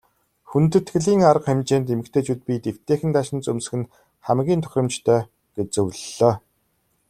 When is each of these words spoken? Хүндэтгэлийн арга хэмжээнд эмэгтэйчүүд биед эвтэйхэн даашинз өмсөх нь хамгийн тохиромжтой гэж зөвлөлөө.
Хүндэтгэлийн 0.49 1.21
арга 1.31 1.47
хэмжээнд 1.49 1.91
эмэгтэйчүүд 1.93 2.39
биед 2.47 2.63
эвтэйхэн 2.71 3.11
даашинз 3.13 3.45
өмсөх 3.51 3.73
нь 3.79 3.91
хамгийн 4.25 4.61
тохиромжтой 4.63 5.19
гэж 5.55 5.67
зөвлөлөө. 5.75 6.33